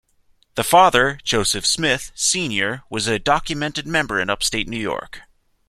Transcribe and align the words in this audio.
The 0.55 0.63
father, 0.63 1.19
Joseph 1.23 1.63
Smith, 1.63 2.11
Senior 2.15 2.81
was 2.89 3.05
a 3.05 3.19
documented 3.19 3.85
member 3.85 4.19
in 4.19 4.31
upstate 4.31 4.67
New 4.67 4.79
York. 4.79 5.21